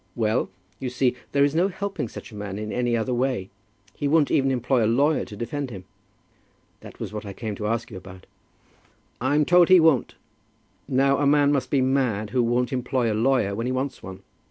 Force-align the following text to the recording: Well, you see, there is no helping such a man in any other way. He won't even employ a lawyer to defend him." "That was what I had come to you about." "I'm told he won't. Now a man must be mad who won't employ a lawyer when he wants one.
Well, 0.15 0.49
you 0.79 0.89
see, 0.89 1.15
there 1.31 1.43
is 1.43 1.53
no 1.53 1.67
helping 1.67 2.07
such 2.07 2.31
a 2.31 2.35
man 2.35 2.57
in 2.57 2.71
any 2.71 2.97
other 2.97 3.13
way. 3.13 3.51
He 3.95 4.07
won't 4.07 4.31
even 4.31 4.49
employ 4.49 4.83
a 4.83 4.87
lawyer 4.89 5.25
to 5.25 5.35
defend 5.35 5.69
him." 5.69 5.83
"That 6.79 6.99
was 6.99 7.13
what 7.13 7.23
I 7.23 7.29
had 7.29 7.37
come 7.37 7.53
to 7.57 7.83
you 7.91 7.97
about." 7.97 8.25
"I'm 9.21 9.45
told 9.45 9.69
he 9.69 9.79
won't. 9.79 10.15
Now 10.87 11.19
a 11.19 11.27
man 11.27 11.51
must 11.51 11.69
be 11.69 11.81
mad 11.81 12.31
who 12.31 12.41
won't 12.41 12.73
employ 12.73 13.13
a 13.13 13.13
lawyer 13.13 13.53
when 13.53 13.67
he 13.67 13.71
wants 13.71 14.01
one. 14.01 14.23